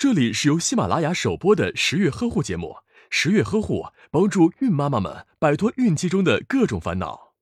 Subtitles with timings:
[0.00, 2.76] 这里是由喜马拉雅首播的十月呵护节目。
[3.10, 7.34] 十月呵护帮助孕妈妈们摆脱孕期中的各种烦恼。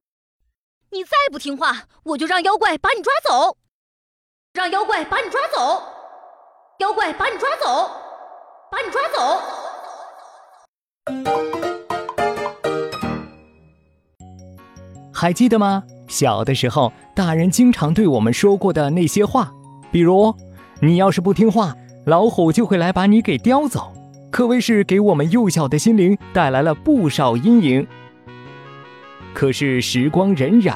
[0.90, 3.56] 你再不听话，我就让妖怪把你抓走！
[4.54, 5.80] 让妖怪把你抓走！
[6.80, 7.92] 妖怪把你抓走！
[8.72, 9.40] 把你抓走！
[15.14, 15.84] 还记得吗？
[16.08, 19.52] 小的时候，大人经常对我们说过的那些话，
[19.92, 20.34] 比如，
[20.82, 21.72] 你要是不听话。
[22.08, 23.92] 老虎就会来把你给叼走，
[24.30, 27.86] 可谓是给我们幼小的心灵带来了不少阴影。
[29.34, 30.74] 可是时光荏苒，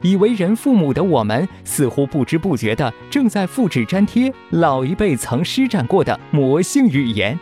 [0.00, 7.38] 已为人父母的我们，似乎不知不觉的正在复制粘贴老一辈曾施展过的魔性语言。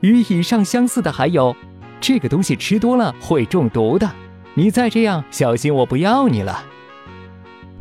[0.00, 1.54] 与以上相似的还有，
[2.00, 4.10] 这个东西吃多了会中毒的，
[4.54, 6.64] 你再这样，小心我不要你了。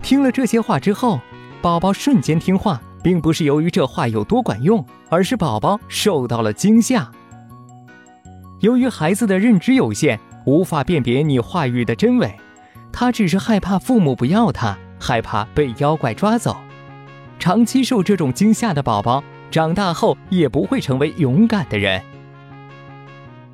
[0.04, 1.20] 听了这些话之后，
[1.64, 2.80] 宝宝瞬间听话。
[3.04, 7.12] 并不是由于这话有多管用，而是宝宝受到了惊吓。
[8.62, 12.34] 由于孩子的认知有限，无法辨别你话语的真伪，
[12.94, 16.56] 他只是害怕父母不要他，害怕被妖怪抓走。
[17.38, 22.02] 长期受这种惊吓的宝宝，长大后也不会成为勇敢的人。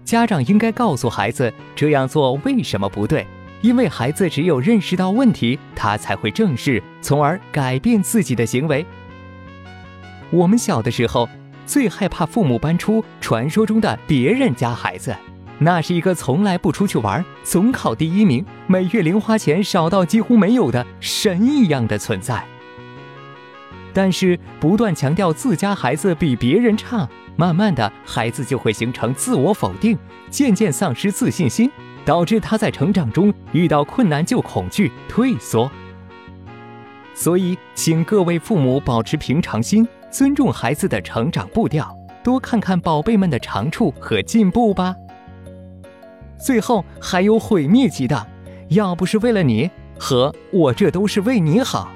[0.05, 3.25] 家长应该告诉孩子这样做为什么不对，
[3.61, 8.85] 因为孩子只有认识到问题，他才会正视，从而改变自己的行为。
[10.31, 11.27] 我们小的时候，
[11.65, 15.15] 最害怕父母搬出传说中的别人家孩子，
[15.57, 22.43] 那是一个从来不出去玩、总考第一名、每月零花钱少到几乎没有的神一样的存在。
[23.91, 29.97] 但是，不断强调自家孩子比别人差，慢慢的，孩子就会形成自我否定，
[30.29, 31.71] 渐渐丧失自信心，
[32.05, 35.69] 导致他在成长中遇到困难就恐惧、退缩。
[37.15, 39.87] 所以，请各位父母保持平常心。
[40.11, 44.95] 尊重孩子的成长步调，多看看宝贝们的长处和进步吧。
[46.37, 48.27] 最后还有毁灭级的，
[48.69, 49.69] 要不是为了你
[49.99, 51.91] 和我，这都是为你好。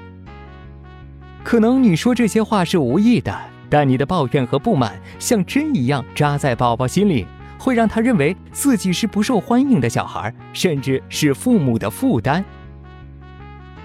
[1.42, 3.36] 可能你说这些话是无意的，
[3.68, 7.26] 但你的抱怨和不满像针一样扎在宝宝心里，
[7.58, 12.44] 会让他认为自己是不受欢迎的小孩，甚至是父母的负担。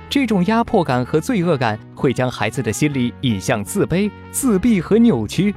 [0.09, 5.53] 这种压迫感和罪恶感会将孩子的心理引向自卑、自闭和扭曲。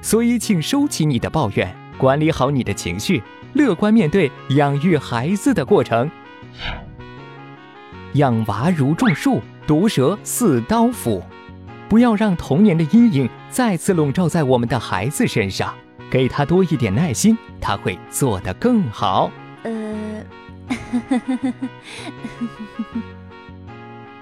[0.00, 3.22] 所以，请收起你的抱怨，管理好你的情绪，
[3.54, 6.08] 乐观面对养育孩子的过程。
[8.14, 11.22] 养娃如种树，毒蛇似刀斧，
[11.88, 15.74] 不要让童年的阴影再次笼罩在我们的孩子身上。
[16.10, 19.30] 给他多一点耐心，他会做得更好。
[19.64, 20.24] 呃。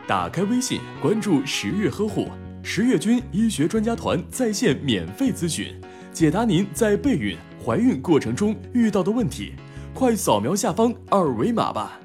[0.09, 2.29] 打开微信，关注十月呵护，
[2.63, 5.79] 十月军医学专家团在线免费咨询，
[6.15, 9.53] 解答您在备孕、怀孕过程中遇到的问题。
[9.93, 12.01] 快扫描下方二维码吧。